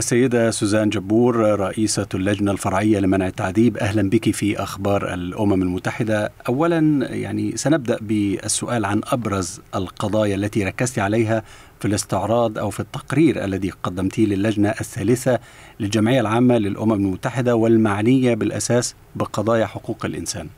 [0.00, 3.76] السيدة سوزان جبور رئيسة اللجنة الفرعية لمنع التعذيب.
[3.76, 6.32] أهلا بك في أخبار الأمم المتحدة.
[6.48, 11.42] أولا يعني سنبدأ بالسؤال عن أبرز القضايا التي ركزت عليها
[11.80, 15.38] في الاستعراض أو في التقرير الذي قدمتيه للجنة الثالثة
[15.80, 20.48] للجمعية العامة للأمم المتحدة والمعنية بالأساس بقضايا حقوق الإنسان.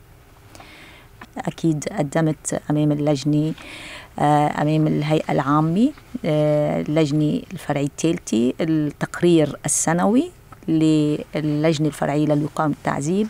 [1.37, 3.53] أكيد قدمت أمام اللجنة.
[4.19, 5.89] أمام الهيئة العامة
[6.25, 10.31] آه، اللجنة الفرعية الثالثة التقرير السنوي
[10.67, 13.27] للجنة الفرعية للوقاية من التعذيب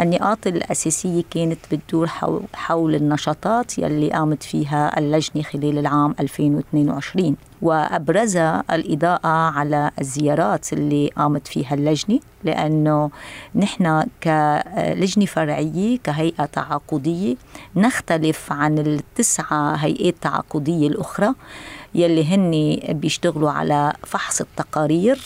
[0.00, 2.06] النقاط الأساسية كانت بتدور
[2.54, 11.46] حول النشاطات يلي قامت فيها اللجنة خلال العام 2022 وأبرزها الإضاءة على الزيارات اللي قامت
[11.46, 13.10] فيها اللجنة لأنه
[13.54, 17.36] نحن كلجنة فرعية كهيئة تعاقدية
[17.76, 21.34] نختلف عن التسعة هيئات تعاقدية الأخرى
[21.94, 25.20] يلي هن بيشتغلوا على فحص التقارير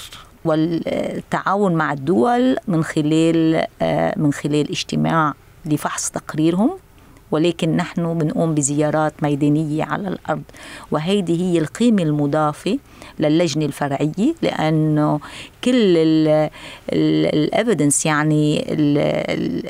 [0.45, 5.35] والتعاون مع الدول من خلال آه، من خلال اجتماع
[5.66, 6.71] لفحص تقريرهم
[7.30, 10.43] ولكن نحن بنقوم بزيارات ميدانية على الأرض.
[10.90, 12.79] وهيدي هي القيمة المضافة
[13.18, 15.21] للجنة الفرعية لأنه
[15.64, 15.96] كل
[16.92, 18.98] الأفيدنس يعني ال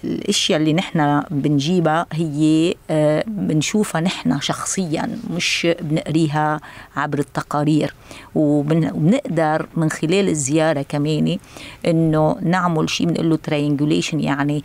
[0.04, 6.60] الأشياء اللي نحن بنجيبها هي آه، بنشوفها نحن شخصيا مش بنقريها
[6.96, 7.94] عبر التقارير.
[8.34, 11.38] وبنقدر من خلال الزيارة كمان
[11.86, 14.64] إنه نعمل شيء بنقول له ترينجوليشن يعني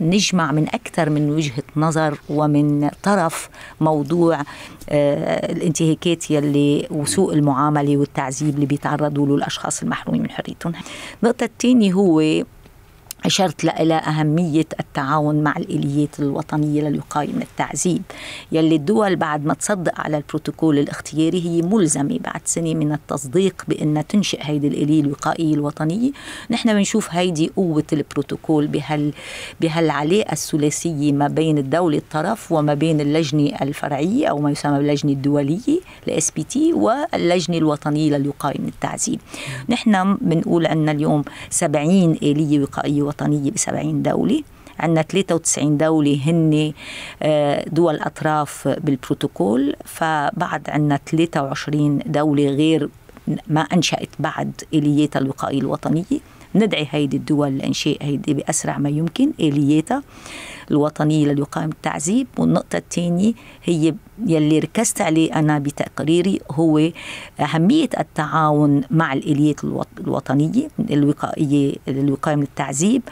[0.00, 3.48] نجمع من أكثر من وجهة نظر ومن طرف
[3.80, 4.40] موضوع
[4.90, 10.22] آه، الانتهاكات يلي وسوء المعاملة والتعذيب اللي بيتعرضوا له الأشخاص المحرومين.
[10.22, 10.72] من حريتهم
[11.22, 12.44] النقطه الثانية هو
[13.24, 18.02] أشرت إلى أهمية التعاون مع الإليات الوطنية للوقاية من التعذيب
[18.52, 24.02] يلي الدول بعد ما تصدق على البروتوكول الاختياري هي ملزمة بعد سنة من التصديق بأنها
[24.02, 26.10] تنشئ هيدي الإلية الوقائية الوطنية.
[26.50, 29.12] نحن بنشوف هيدي قوة البروتوكول بهال
[29.60, 35.80] بهالعلاقة الثلاثية ما بين الدولة الطرف وما بين اللجنة الفرعية أو ما يسمى باللجنة الدولية
[36.08, 39.20] ال SPT واللجنة الوطنية للوقاية من التعذيب
[39.68, 44.42] نحن بنقول عندنا اليوم 70 آلية وقائية وطنية ب 70 دولة.
[44.80, 46.72] عندنا 93 دولة هن
[47.22, 49.76] آه، دول أطراف بالبروتوكول.
[49.84, 52.88] فبعد عندنا 23 دولة غير
[53.48, 56.04] ما أنشأت بعد إلياتها الوقائية الوطنية.
[56.54, 60.02] ندعي هيدي الدول لإنشاء هيدي بأسرع ما يمكن إلياتها.
[60.70, 63.32] الوطنية للوقاية من التعذيب والنقطة الثانية
[63.64, 63.94] هي
[64.26, 66.90] يلي ركزت عليه أنا بتقريري هو
[67.40, 69.64] أهمية التعاون مع الإليات
[70.00, 73.02] الوطنية الوقائية للوقاية من التعذيب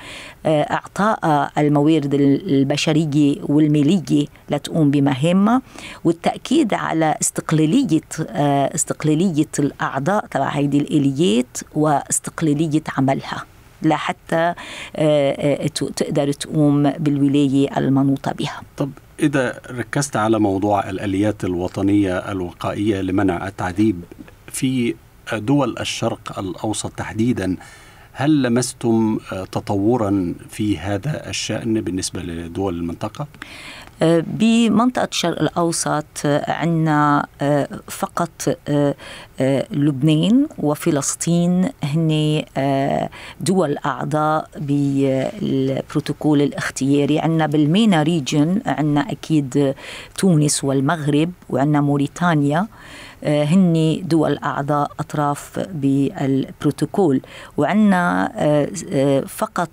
[0.46, 5.62] آه، إعطاء الموارد البشرية والمالية لتقوم بمهامها
[6.04, 13.53] والتأكيد على استقلالية آه، استقلالية الأعضاء تبع هذه الإليات واستقلالية عملها.
[13.84, 14.54] لحتى
[14.96, 18.60] آه، تقدر تقوم بالولاية المنوطة بها.
[18.76, 18.90] طب
[19.20, 24.00] إذا ركزت على موضوع الآليات الوطنية الوقائية لمنع التعذيب
[24.46, 24.94] في
[25.32, 27.56] دول الشرق الأوسط تحديدا
[28.16, 29.18] هل لمستم
[29.52, 33.26] تطورا في هذا الشأن بالنسبة لدول المنطقة؟
[34.02, 36.04] بمنطقة الشرق الأوسط
[36.48, 38.94] عندنا آه، فقط آه،
[39.40, 41.68] آه، لبنان وفلسطين.
[41.84, 42.42] هن
[43.40, 47.18] دول أعضاء بالبروتوكول الاختياري.
[47.18, 49.74] عندنا بالمينا ريجن عندنا أكيد
[50.18, 52.58] تونس والمغرب وعندنا موريتانيا.
[52.58, 52.66] آه،
[53.24, 57.20] هن دول أعضاء أطراف بالبروتوكول.
[57.56, 59.70] وعندنا آه، آه، فقط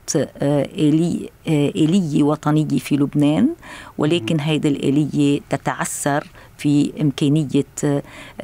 [1.51, 3.49] إلية وطنية في لبنان
[3.97, 7.63] ولكن هذه الإلية تتعثر في إمكانية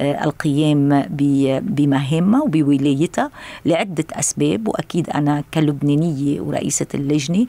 [0.00, 1.06] القيام
[1.60, 3.30] بمهامها وبولايتها
[3.66, 4.68] لعدة أسباب.
[4.68, 7.46] وأكيد أنا كلبنانية ورئيسة اللجنة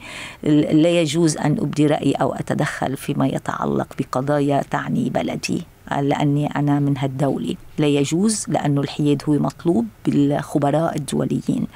[0.72, 5.62] لا يجوز أن أبدي رأيي أو أتدخل فيما يتعلق بقضايا تعني بلدي.
[5.98, 7.54] لأني أنا من هالدولة.
[7.78, 11.66] لا يجوز لأنه الحياد هو مطلوب بالخبراء الدوليين.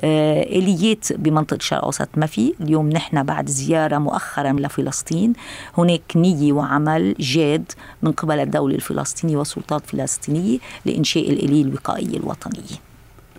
[0.00, 2.54] آه، إليات بمنطقة الشرق الأوسط ما في.
[2.60, 5.32] اليوم نحن بعد زيارة مؤخرا لفلسطين.
[5.78, 12.78] هناك نية وعمل جاد من قبل الدولة الفلسطينية والسلطات الفلسطينية لإنشاء الإلية الوقائية الوطنية.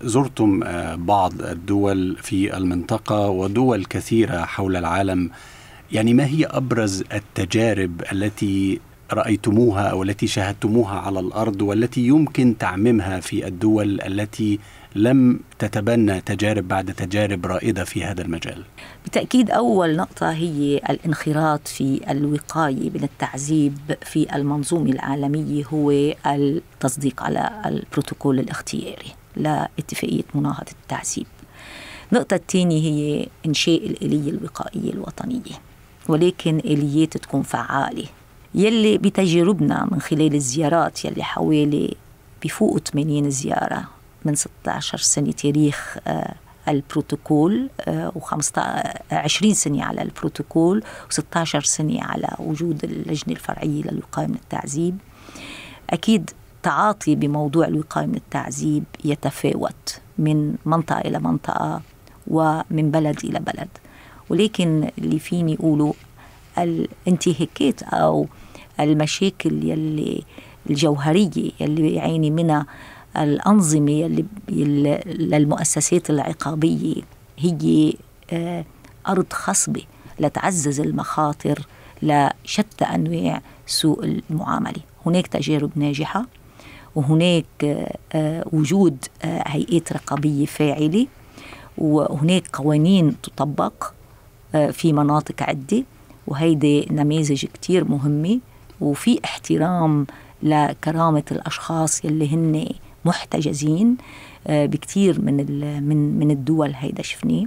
[0.03, 5.29] زرتم آه، بعض الدول في المنطقة ودول كثيرة حول العالم.
[5.91, 8.79] يعني ما هي أبرز التجارب التي
[9.13, 14.59] رأيتموها أو التي شاهدتموها على الأرض والتي يمكن تعميمها في الدول التي
[14.95, 18.63] لم تتبنى تجارب بعد تجارب رائدة في هذا المجال.
[19.03, 25.91] بالتأكيد أول نقطة هي الانخراط في الوقاية من التعذيب في المنظومه العالميه هو
[26.25, 29.11] التصديق على البروتوكول الاختياري.
[29.37, 31.25] لاتفاقية مناهضة التعذيب
[32.11, 35.55] النقطة الثانية هي إنشاء الآلية الوقائية الوطنية
[36.07, 38.05] ولكن آليات تكون فعالة
[38.55, 41.95] يلي بتجاربنا من خلال الزيارات يلي حوالي
[42.43, 43.83] بفوق 80 زيارة
[44.25, 46.35] من 16 سنة تاريخ آه،
[46.67, 48.59] البروتوكول و15
[49.11, 54.97] 20 سنة على البروتوكول و16 سنة على وجود اللجنة الفرعية للوقاية من التعذيب.
[55.89, 56.29] أكيد
[56.63, 61.81] تعاطي بموضوع الوقاية من التعذيب يتفاوت من منطقة إلى منطقة
[62.27, 63.69] ومن بلد إلى بلد.
[64.29, 65.93] ولكن اللي فيني أقوله
[66.57, 68.27] الانتهاكات أو
[68.79, 70.23] المشاكل يلي
[70.69, 72.65] الجوهرية يلي يعاني منها
[73.17, 74.25] الأنظمة يلي
[75.05, 77.01] للمؤسسات العقابية
[77.37, 77.93] هي
[78.33, 78.65] آه،
[79.07, 79.81] أرض خصبة
[80.19, 81.67] لتعزز المخاطر
[82.01, 84.81] لشتى أنواع سوء المعاملة.
[85.05, 86.25] هناك تجارب ناجحة
[86.95, 87.45] وهناك
[88.13, 91.07] آه، وجود آه، هيئات رقابية فاعلة
[91.77, 93.91] وهناك قوانين تطبق
[94.71, 95.83] في مناطق عدة
[96.27, 98.39] وهيدي نماذج كتير مهمة
[98.81, 100.07] وفي احترام
[100.43, 102.69] لكرامة الأشخاص يلي هن
[103.05, 103.97] محتجزين
[104.47, 105.35] آه، بكثير من
[105.83, 107.45] من من الدول هيدا شفناه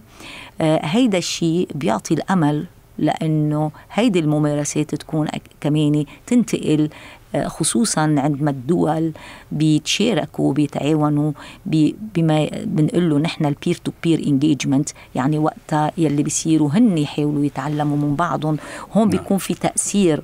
[0.61, 2.67] هيدا الشيء بيعطي الأمل
[2.99, 5.29] لأنه هيدي الممارسات تكون
[5.61, 6.89] كمان تنتقل
[7.35, 9.13] آه، خصوصا عندما الدول
[9.53, 11.33] بيتشاركوا بيتعاونوا
[11.67, 18.15] بما بنقول له نحن ال peer-to-peer engagement يعني وقتها يلي بيصيروا هن يحاولوا يتعلموا من
[18.15, 18.57] بعضهم
[18.93, 19.11] هون نعم.
[19.11, 20.23] بيكون في تأثير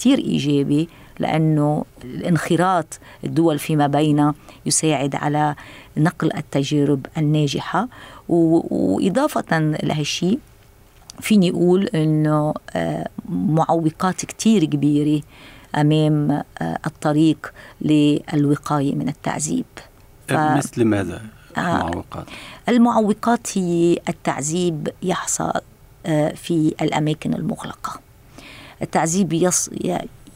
[0.00, 0.88] كتير إيجابي
[1.18, 4.34] لأنه الانخراط الدول فيما بينها
[4.66, 5.54] يساعد على
[5.96, 7.88] نقل التجارب الناجحة.
[8.28, 10.38] وإضافة لهالشيء
[11.20, 15.22] فيني أقول أنه آه، معوقات كتير كبيرة
[15.76, 19.64] أمام آه، الطريق للوقاية من التعذيب.
[20.28, 20.32] ف...
[20.32, 21.22] مثل ماذا
[21.58, 22.26] المعوقات؟
[22.68, 25.52] المعوقات هي التعذيب يحصل
[26.34, 28.09] في الأماكن المغلقة.
[28.82, 29.70] التعذيب يص...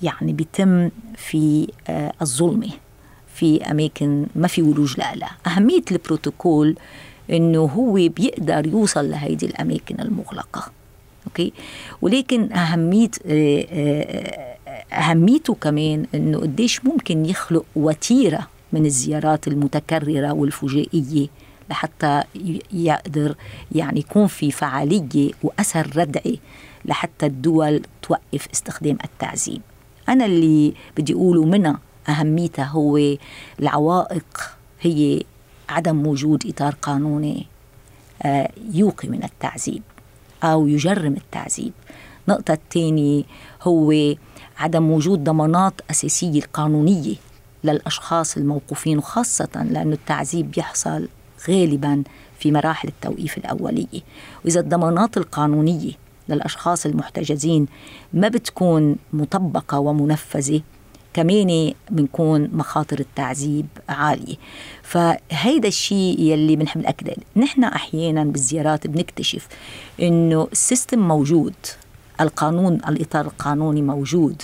[0.03, 2.71] يعني بيتم في آه، الظلمة
[3.35, 6.77] في أماكن ما في ولوج لها أهمية البروتوكول
[7.31, 10.73] إنه هو بيقدر يوصل لهيدي الأماكن المغلقة.
[11.27, 11.53] أوكي؟
[12.03, 14.57] ولكن أهمية آه، آه،
[14.93, 21.27] أهميته كمان إنه قديش ممكن يخلق وتيرة من الزيارات المتكررة والفجائية
[21.71, 22.23] لحتى
[22.73, 23.35] يقدر
[23.73, 26.39] يعني يكون في فعالية وأثر ردعي
[26.85, 29.63] لحتى الدول توقف استخدام التعذيب.
[30.09, 31.79] أنا اللي بدي أقوله منها
[32.09, 33.01] أهميتها هو
[33.61, 34.51] العوائق
[34.81, 35.23] هي
[35.69, 37.47] عدم وجود إطار قانوني
[38.23, 39.83] آه، يوقي من التعذيب
[40.45, 41.73] أو يجرم التعذيب.
[42.29, 43.23] النقطة الثانية
[43.63, 44.15] هو
[44.59, 47.15] عدم وجود ضمانات أساسية قانونية
[47.65, 51.09] للأشخاص الموقوفين وخاصة لأن التعذيب بيحصل
[51.49, 52.03] غالبا
[52.39, 54.01] في مراحل التوقيف الأولية.
[54.45, 55.93] وإذا الضمانات القانونية
[56.29, 57.67] للأشخاص المحتجزين
[58.13, 60.61] ما بتكون مطبقة ومنفذة
[61.15, 64.37] كمان بنكون مخاطر التعذيب عالية.
[64.83, 69.49] فهيدا الشيء يلي بنحب نأكد نحن أحيانا بالزيارات بنكتشف
[70.03, 71.55] إنه السيستم موجود
[72.21, 74.43] القانون الإطار القانوني موجود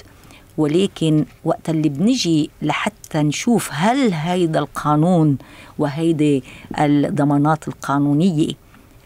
[0.59, 5.39] ولكن وقت اللي بنجي لحتى نشوف هل هيدا القانون
[5.79, 6.45] وهيدي
[6.79, 8.53] الضمانات القانونية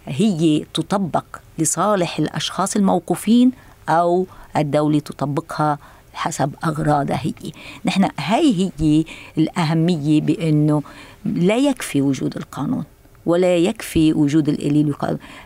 [0.07, 1.25] هي تطبق
[1.59, 3.53] لصالح الأشخاص الموقوفين
[3.89, 5.79] أو الدولة تطبقها
[6.15, 7.21] حسب أغراضها.
[7.23, 7.53] هي
[7.85, 9.05] نحن هاي هي
[9.39, 10.83] الأهمية بأنه
[11.25, 12.85] لا يكفي وجود القانون
[13.27, 14.95] ولا يكفي وجود الإليل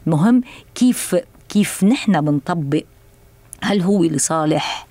[0.07, 0.43] مهم
[0.75, 1.17] كيف
[1.49, 2.83] كيف نحن بنطبق
[3.63, 4.88] هل هو لصالح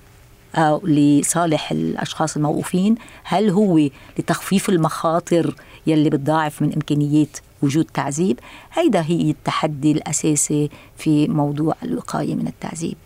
[0.54, 3.88] أو لصالح الأشخاص الموقوفين هل هو
[4.18, 5.54] لتخفيف المخاطر
[5.86, 8.38] يلي بتضاعف من إمكانيات وجود تعذيب؟
[8.72, 12.96] هيدا هي التحدي الأساسي في موضوع الوقاية من التعذيب.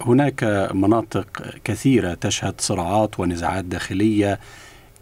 [0.00, 1.26] هناك مناطق
[1.64, 4.38] كثيرة تشهد صراعات ونزاعات داخلية.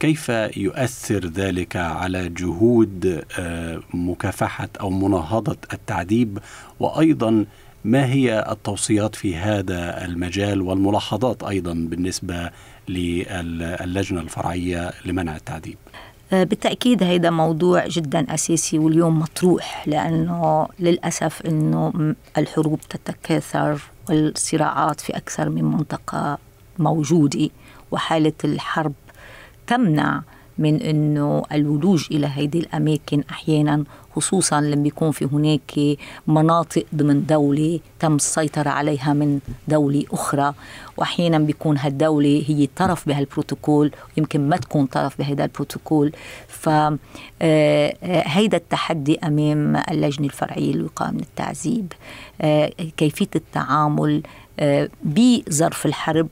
[0.01, 6.39] كيف يؤثر ذلك على جهود آه، مكافحة أو مناهضة التعذيب؟
[6.81, 7.45] وأيضا
[7.87, 12.51] ما هي التوصيات في هذا المجال والملاحظات أيضا بالنسبة
[12.89, 15.77] للجنة الفرعية لمنع التعذيب؟
[16.33, 25.17] آه، بالتأكيد هذا موضوع جدا أساسي واليوم مطروح لأنه للأسف أنه الحروب تتكاثر والصراعات في
[25.17, 26.39] أكثر من منطقة
[26.79, 27.51] موجودة
[27.91, 28.93] وحالة الحرب
[29.67, 30.23] تمنع
[30.59, 33.85] من إنه الولوج إلى هذه الأماكن أحيانا
[34.17, 40.55] خصوصا لما بيكون في هناك مناطق ضمن دولة تم السيطرة عليها من دولة أخرى.
[40.97, 46.13] وأحيانا بيكون هالدولة هي طرف بهالبروتوكول ويمكن ما تكون طرف بهذا البروتوكول.
[46.49, 46.99] فهيدا
[47.43, 51.93] آه، التحدي أمام اللجنة الفرعية للوقاية من التعذيب.
[52.41, 54.23] آه، كيفية التعامل
[54.61, 56.29] آه، بظرف الحرب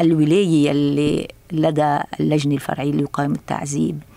[0.00, 3.98] الولاية اللي لدى اللجنة الفرعية للوقاية من التعذيب.
[3.98, 4.14] آه،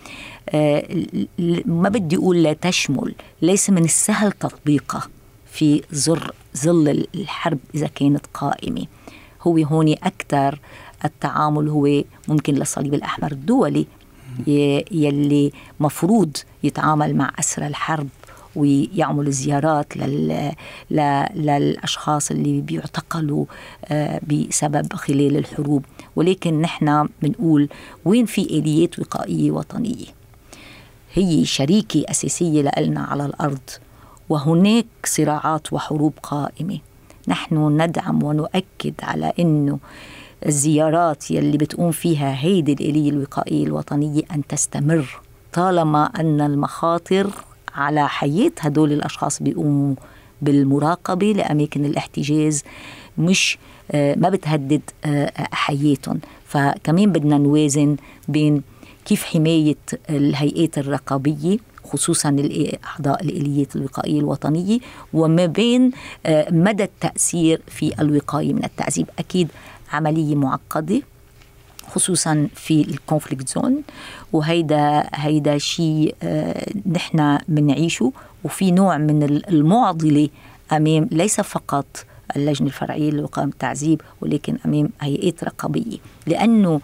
[1.66, 5.02] ما بدي أقول لا تشمل ليس من السهل تطبيقها
[5.50, 8.86] في زر ظل الحرب إذا كانت قائمة.
[9.42, 10.60] هو هون أكثر
[11.04, 13.86] التعامل هو ممكن للصليب الأحمر الدولي
[14.90, 18.08] يلي مفروض يتعامل مع أسرى الحرب
[18.56, 20.52] ويعمل زيارات لل...
[21.34, 23.44] للأشخاص اللي بيعتقلوا
[23.84, 25.84] آه، بسبب خلال الحروب.
[26.16, 27.68] ولكن نحن بنقول
[28.04, 30.17] وين في آليات وقائية وطنية؟
[31.18, 33.70] هي شريكة أساسية لنا على الأرض.
[34.28, 36.78] وهناك صراعات وحروب قائمة.
[37.28, 39.78] نحن ندعم ونؤكد على أنه
[40.46, 45.20] الزيارات يلي بتقوم فيها هيدي الآلية الوقائية الوطنية أن تستمر
[45.52, 47.30] طالما أن المخاطر
[47.74, 49.94] على حياة هدول الأشخاص بيقوموا
[50.42, 52.64] بالمراقبة لأماكن الاحتجاز
[53.18, 53.58] مش
[53.90, 56.20] آه، ما بتهدد آه، حياتهم.
[56.44, 57.96] فكمان بدنا نوازن
[58.28, 58.62] بين
[59.08, 59.76] كيف حماية
[60.10, 62.28] الهيئات الرقابية خصوصا
[62.84, 64.78] أعضاء الآليات الوقائية الوطنية
[65.12, 65.90] وما بين
[66.26, 69.06] آه، مدى التأثير في الوقاية من التعذيب.
[69.18, 69.48] أكيد
[69.92, 71.02] عملية معقدة
[71.86, 73.82] خصوصا في ال conflict zone
[74.32, 78.12] وهيدا هيدا شيء آه، نحن بنعيشه
[78.44, 80.28] وفي نوع من المعضلة
[80.72, 82.04] أمام ليس فقط
[82.36, 85.98] اللجنة الفرعية للوقاية من التعذيب ولكن أمام هيئات رقابية.
[86.26, 86.80] لأنه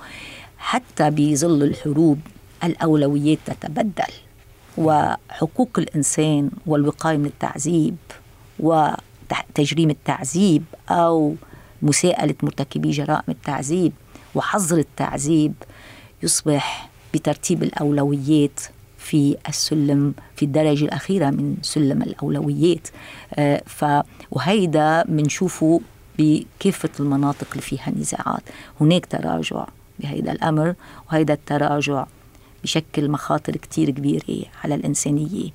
[0.64, 2.18] حتى بظل الحروب
[2.64, 4.12] الأولويات تتبدل
[4.78, 7.96] وحقوق الإنسان والوقاية من التعذيب
[8.58, 11.34] وتجريم التعذيب أو
[11.82, 13.92] مساءلة مرتكبي جرائم التعذيب
[14.34, 15.54] وحظر التعذيب
[16.22, 18.60] يصبح بترتيب الأولويات
[18.98, 22.88] في السلم في الدرجة الأخيرة من سلم الأولويات.
[23.34, 23.84] آه، ف
[24.30, 25.80] وهيدا بنشوفه
[26.18, 28.42] بكافة المناطق اللي فيها نزاعات.
[28.80, 29.66] هناك تراجع.
[29.98, 30.74] بهيدا الأمر
[31.08, 32.06] وهيدا التراجع
[32.62, 35.50] بشكل مخاطر كتير كبيرة على الإنسانية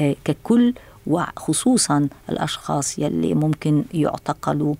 [0.00, 0.74] آه، ككل
[1.06, 4.74] وخصوصا الأشخاص يلي ممكن يعتقلوا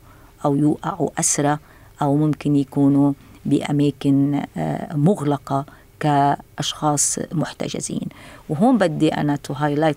[0.45, 1.59] أو يوقعوا أسرى
[2.03, 3.13] أو ممكن يكونوا
[3.45, 5.67] بأماكن آه، مغلقة
[6.05, 8.09] كأشخاص محتجزين.
[8.49, 9.97] وهون بدي أنا to highlight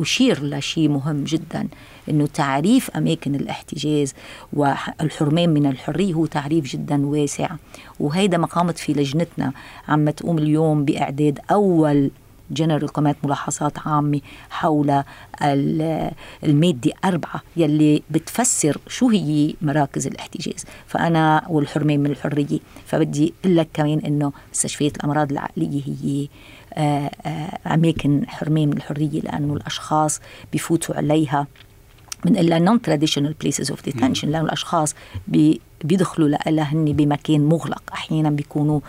[0.00, 1.68] أشير لشيء مهم جدا
[2.08, 4.14] أنه تعريف أماكن الاحتجاز
[4.52, 7.48] والحرمان من الحرية هو تعريف جدا واسع.
[8.00, 9.52] وهيدا ما قامت في لجنتنا.
[9.88, 12.10] عم تقوم اليوم بإعداد أول
[12.50, 15.02] general comment ملاحظات عامة حول
[16.44, 20.64] المادة أربعة يلي بتفسر شو هي مراكز الاحتجاز.
[20.86, 26.28] فأنا والحرمان من الحرية فبدي أقول لك كمان إنه مستشفيات الأمراض العقلية هي
[26.74, 30.20] آه، آه، أماكن حرمان من الحرية لأنه الأشخاص
[30.52, 31.46] بفوتوا عليها.
[32.24, 34.94] من ال non-traditional places of detention لأنه الأشخاص
[35.86, 37.82] بيدخلوا لها هن بمكان مغلق.
[37.92, 38.80] أحيانا بيكونوا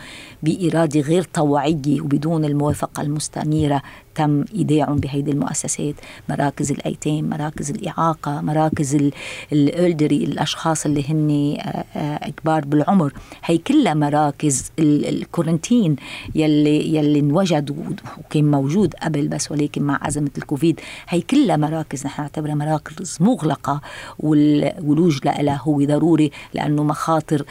[0.44, 3.82] باراده غير طوعيه وبدون الموافقة المستنيره
[4.18, 5.96] تم إيداعهم بهيدي المؤسسات
[6.30, 9.12] مراكز الأيتام مراكز الإعاقة مراكز
[9.52, 13.14] ال elderly الأشخاص اللي هن آه، آه، كبار بالعمر.
[13.46, 15.96] هي كلها مراكز الكورنتين
[16.36, 20.80] يلي يلي انوجد وكان موجود قبل بس ولكن مع ازمه الكوفيد.
[21.10, 23.82] هي كلها مراكز نحن نعتبرها مراكز مغلقة
[24.20, 27.46] والولوج لها هو ضروري لأنه مخاطر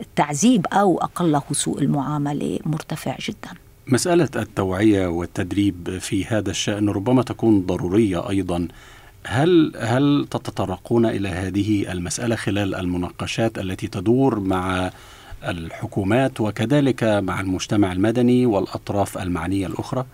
[0.00, 3.63] التعذيب أو أقله سوء المعاملة مرتفع جدا.
[3.86, 8.68] مسألة التوعية والتدريب في هذا الشأن ربما تكون ضرورية أيضا
[9.26, 14.90] هل هل تتطرقون إلى هذه المسألة خلال المناقشات التي تدور مع
[15.44, 20.04] الحكومات وكذلك مع المجتمع المدني والأطراف المعنية الأخرى؟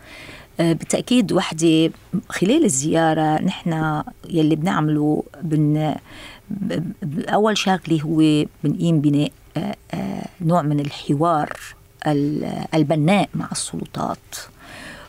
[0.61, 1.91] أه، بالتأكيد وحدة
[2.29, 5.95] خلال الزيارة نحن يلي بنعمله بن
[7.29, 11.53] أول شغلة هو بنقيم بناء أه، أه، نوع من الحوار
[12.75, 14.37] البناء مع السلطات.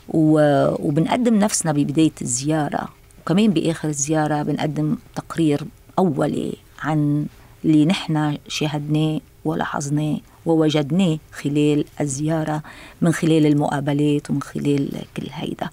[0.08, 2.88] وبنقدم نفسنا ببداية الزيارة.
[3.20, 5.64] وكمان بآخر الزيارة بنقدم تقرير
[5.98, 7.26] أولي عن
[7.64, 12.62] اللي نحن شاهدناه ولاحظناه ووجدناه خلال الزيارة
[13.00, 15.68] من خلال المقابلات ومن خلال كل هيدا.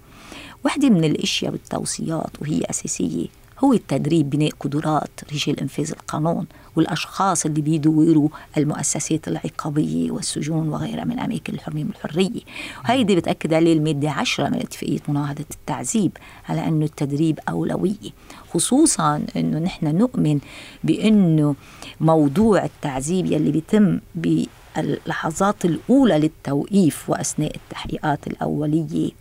[0.66, 3.26] واحدة من الأشياء بالتوصيات وهي أساسية
[3.64, 11.20] هو التدريب بناء قدرات رجال إنفاذ القانون والأشخاص اللي بيدوروا المؤسسات العقابية والسجون وغيرها من
[11.20, 12.42] أماكن الحرية والحرية.
[12.86, 16.12] وهيدي بتأكد عليه المادة 10 من اتفاقية مناهضة التعذيب
[16.50, 18.12] على أنه التدريب أولوية
[18.54, 20.40] خصوصا أنه نحن نؤمن
[20.84, 21.56] بأنه
[22.02, 29.12] موضوع التعذيب يلي بيتم باللحظات الأولى للتوقيف وأثناء التحقيقات الأولية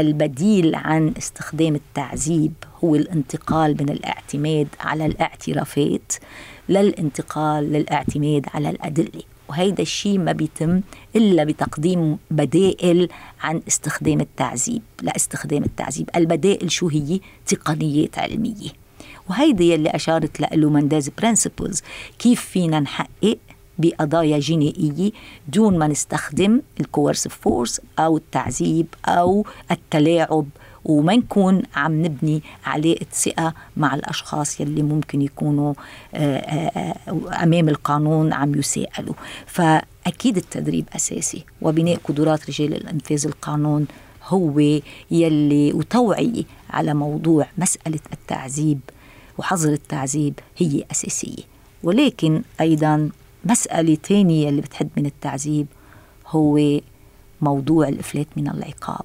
[0.00, 2.52] البديل عن استخدام التعذيب
[2.84, 6.12] هو الانتقال من الاعتماد على الاعترافات
[6.68, 9.22] للانتقال للاعتماد على الأدلة.
[9.48, 10.80] وهيدا الشيء ما بيتم
[11.16, 13.08] إلا بتقديم بدائل
[13.40, 16.10] عن استخدام التعذيب لاستخدام التعذيب.
[16.16, 18.70] البدائل شو هي؟ تقنيات علمية.
[19.30, 21.82] وهيدي يلي أشارت له Méndez Principles
[22.18, 23.38] كيف فينا نحقق
[23.78, 25.10] بقضايا جنائية
[25.48, 30.46] دون ما نستخدم ال coercive force أو التعذيب أو التلاعب
[30.84, 35.74] وما نكون عم نبني علاقة ثقة مع الأشخاص يلي ممكن يكونوا
[36.14, 39.14] آه، آه، آه، أمام القانون عم يساءلوا.
[39.46, 43.86] فأكيد التدريب أساسي وبناء قدرات رجال الإنفاذ القانون
[44.24, 44.60] هو
[45.10, 48.80] يلي وتوعية على موضوع مسألة التعذيب
[49.38, 51.42] وحظر التعذيب هي أساسية.
[51.82, 53.10] ولكن أيضا
[53.44, 55.66] مسألة تانية اللي بتحد من التعذيب
[56.26, 56.80] هو
[57.40, 59.04] موضوع الإفلات من العقاب.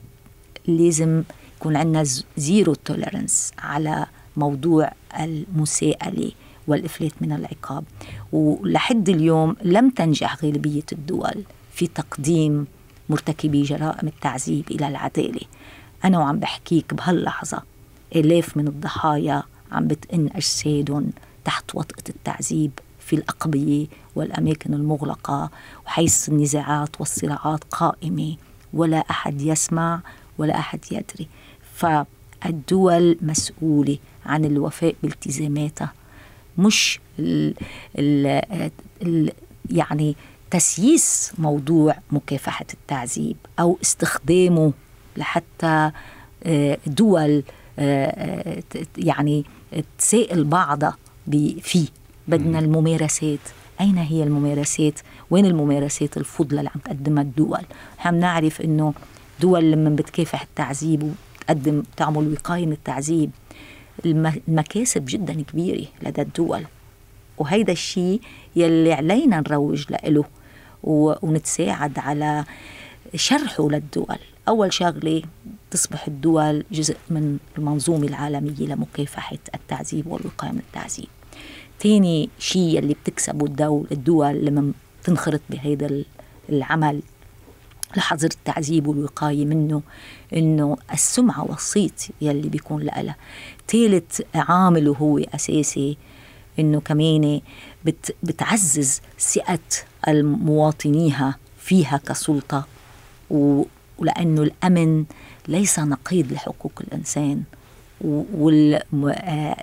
[0.67, 1.23] لازم
[1.57, 2.03] يكون عندنا
[2.37, 4.05] zero tolerance على
[4.37, 6.31] موضوع المساءلة
[6.67, 7.83] والإفلات من العقاب.
[8.31, 12.67] ولحد اليوم لم تنجح غالبية الدول في تقديم
[13.09, 15.41] مرتكبي جرائم التعذيب إلى العدالة.
[16.05, 17.63] أنا وعم بحكيك بهاللحظة
[18.15, 21.09] آلاف من الضحايا عم بتئن أجسادهم
[21.45, 22.71] تحت وطأة التعذيب.
[23.05, 25.49] في الأقبية والأماكن المغلقة
[25.85, 28.35] وحيث النزاعات والصراعات قائمة
[28.73, 30.01] ولا أحد يسمع
[30.37, 31.27] ولا أحد يدري.
[31.73, 35.93] فالدول مسؤولة عن الوفاء بالتزاماتها
[36.57, 37.53] مش ال
[37.99, 38.41] ال
[39.01, 39.31] ال
[39.69, 40.15] يعني
[40.51, 44.73] تسييس موضوع مكافحة التعذيب أو استخدامه
[45.17, 45.91] لحتى
[46.43, 47.43] آه، دول
[47.79, 49.45] آه، آه، يعني
[49.97, 50.97] تسائل بعضها
[51.61, 51.87] فيه.
[52.27, 53.39] بدنا الممارسات.
[53.81, 54.99] أين هي الممارسات؟
[55.31, 57.61] وين الممارسات الفضلة اللي عم تقدمها الدول؟
[57.99, 58.93] عم نعرف أنه
[59.41, 63.31] دول لما بتكافح التعذيب وتقدم تعمل وقاية من التعذيب
[64.05, 66.65] المكاسب جدا كبيرة لدى الدول.
[67.37, 68.21] وهيدا الشيء
[68.55, 70.25] يلي علينا نروج له
[70.83, 72.45] ونتساعد على
[73.15, 74.17] شرحه للدول.
[74.47, 75.21] أول شغلة
[75.71, 81.07] تصبح الدول جزء من المنظومة العالمية لمكافحة التعذيب والوقاية من التعذيب.
[81.83, 84.71] تاني شيء اللي بتكسبه الدول الدول لما
[85.03, 86.03] تنخرط بهيدا
[86.49, 87.01] العمل
[87.97, 89.81] لحظر التعذيب والوقاية منه
[90.33, 93.15] إنه السمعة والصيت يلي بيكون لها.
[93.67, 95.97] ثالث عامل وهو أساسي
[96.59, 97.41] إنه كمان
[97.85, 99.59] بت بتعزز ثقة
[100.07, 102.65] المواطنيها فيها كسلطة
[103.29, 105.05] ولأنه الأمن
[105.47, 107.43] ليس نقيض لحقوق الإنسان.
[108.03, 108.81] وال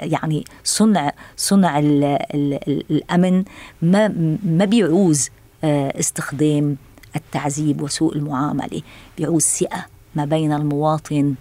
[0.03, 3.45] يعني صنع صنع ال ال الأمن
[3.83, 4.09] ما
[4.45, 5.29] ما بيعوز
[5.65, 6.77] آه، استخدام
[7.17, 8.83] التعذيب وسوء المعاملة
[9.19, 11.35] بيعوز ثقة ما بين المواطن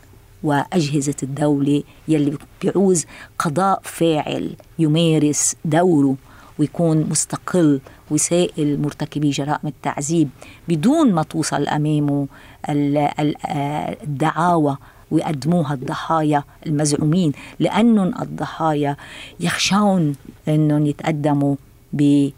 [0.44, 3.06] وأجهزة الدولة يلي بيعوز
[3.40, 6.16] قضاء فاعل يمارس دوره
[6.60, 7.82] ويكون مستقل
[8.12, 10.30] ويسائل مرتكبي جرائم التعذيب
[10.68, 12.28] بدون ما توصل أمامه
[12.66, 14.78] آه، الدعاوى
[15.12, 18.96] ويقدموها الضحايا المزعومين لأنهم الضحايا
[19.40, 20.16] يخشون
[20.48, 21.56] أنهم يتقدموا
[21.94, 22.30] ب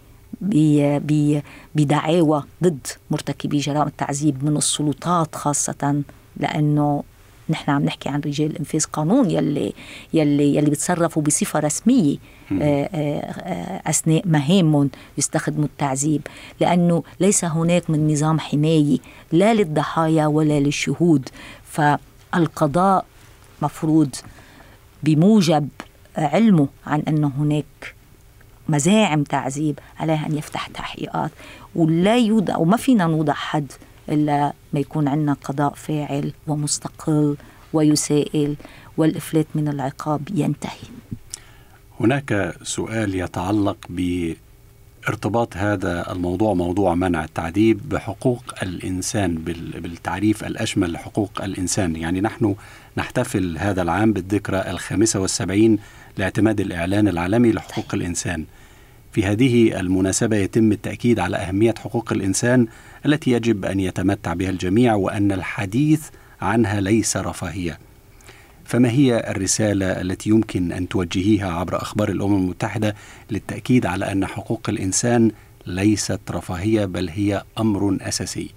[1.76, 6.04] بدعاوى ضد مرتكبي جرائم التعذيب من السلطات خاصة
[6.38, 7.04] لأنه
[7.50, 9.74] نحن عم نحكي عن رجال انفاذ قانون يلي
[10.14, 12.18] يلي يلي بتصرفوا بصفة رسمية
[12.62, 16.22] آه، آه، أثناء مهامهم يستخدموا التعذيب.
[16.60, 18.98] لأنه ليس هناك من نظام حماية
[19.32, 21.30] لا للضحايا ولا للشهود.
[21.64, 21.82] ف
[22.36, 23.06] القضاء
[23.62, 24.16] مفروض
[25.04, 25.70] بموجب
[26.18, 27.96] علمه عن أنه هناك
[28.70, 31.32] مزاعم تعذيب عليه أن يفتح تحقيقات.
[31.76, 33.72] ولا يوضع وما فينا نوضع حد
[34.10, 37.38] إلا ما يكون عندنا قضاء فاعل ومستقل
[37.74, 38.56] ويسائل
[38.98, 40.88] والإفلات من العقاب ينتهي.
[42.00, 44.34] هناك سؤال يتعلق ب
[45.10, 49.36] ارتباط هذا الموضوع موضوع منع التعذيب بحقوق الإنسان
[49.82, 52.56] بالتعريف الأشمل لحقوق الإنسان، يعني نحن
[52.98, 55.78] نحتفل هذا العام بالذكرى الخامسة والسبعين
[56.18, 58.46] لاعتماد الإعلان العالمي لحقوق الإنسان.
[59.12, 62.68] في هذه المناسبة يتم التأكيد على أهمية حقوق الإنسان
[63.06, 66.02] التي يجب أن يتمتع بها الجميع وأن الحديث
[66.42, 67.80] عنها ليس رفاهية.
[68.72, 72.96] فما هي الرسالة التي يمكن أن توجهيها عبر أخبار الأمم المتحدة
[73.32, 75.32] للتأكيد على أن حقوق الإنسان
[75.66, 78.50] ليست رفاهية بل هي أمر أساسي؟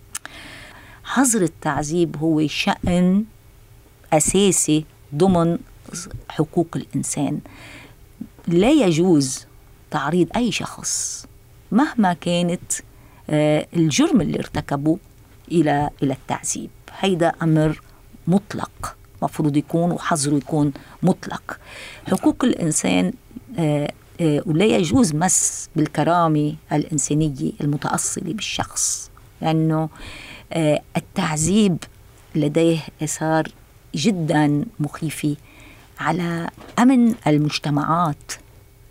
[1.04, 3.24] حظر التعذيب هو شأن
[4.12, 5.58] أساسي ضمن
[6.28, 7.40] حقوق الإنسان.
[8.48, 9.46] لا يجوز
[9.90, 11.26] تعريض أي شخص
[11.72, 12.72] مهما كانت
[13.30, 14.98] آه، الجرم اللي ارتكبه
[15.52, 16.70] إلى إلى التعذيب.
[17.00, 17.80] هيدا أمر
[18.26, 18.96] مطلق.
[19.22, 20.72] مفروض يكون وحظره يكون
[21.02, 21.58] مطلق.
[22.10, 23.12] حقوق الإنسان
[23.58, 29.88] آه، آه، ولا يجوز مس بالكرامة الإنسانية المتأصلة بالشخص لأنه
[30.96, 31.76] التعذيب
[32.34, 33.48] لديه آثار
[33.94, 35.36] جدا مخيفة
[36.00, 38.32] على أمن المجتمعات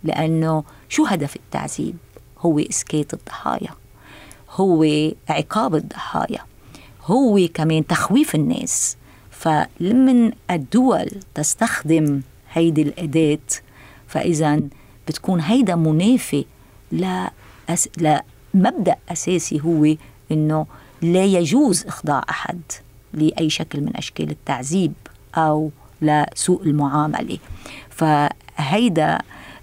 [0.04, 1.96] لأنه شو هدف التعذيب؟
[2.38, 3.70] هو إسكات الضحايا
[4.50, 4.86] هو
[5.28, 6.40] عقاب الضحايا
[7.04, 8.96] هو كمان تخويف الناس.
[9.44, 12.20] فلمن الدول تستخدم
[12.52, 13.38] هيدي الأداة
[14.08, 14.60] فإذا
[15.08, 16.44] بتكون هيدا منافي.
[17.98, 19.94] لمبدأ أساسي هو
[20.32, 20.66] إنه
[21.02, 22.60] لا يجوز إخضاع أحد
[23.14, 24.92] لأي شكل من أشكال التعذيب
[25.34, 25.70] أو
[26.02, 27.38] لسوء المعاملة
[27.90, 29.18] فهيدا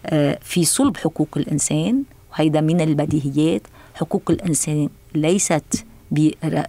[0.05, 3.61] آه، في صلب حقوق الإنسان وهيدا من البديهيات
[3.95, 6.67] حقوق الإنسان ليست برفاه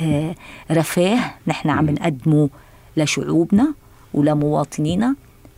[0.00, 2.50] آه، آه، نحن عم نقدمه
[2.96, 3.74] لشعوبنا
[4.14, 5.14] ولمواطنينا.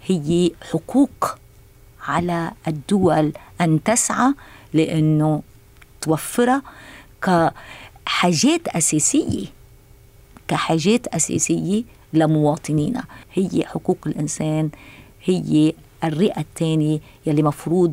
[0.06, 1.34] هي حقوق
[2.08, 4.34] على الدول أن تسعى
[4.72, 5.42] لأنه
[6.00, 6.62] توفرها
[7.22, 9.46] كحاجات أساسية
[10.48, 13.04] كحاجات أساسية لمواطنينا.
[13.34, 14.70] هي حقوق الإنسان
[15.24, 15.72] هي
[16.04, 17.92] الرئة الثانية يلي مفروض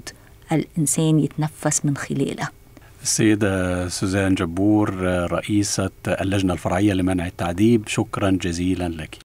[0.52, 2.52] الإنسان يتنفس من خلالها.
[3.04, 4.94] السيدة سوزان جبور
[5.32, 7.88] رئيسة اللجنة الفرعية لمنع التعذيب.
[7.88, 9.20] شكرا جزيلا لك.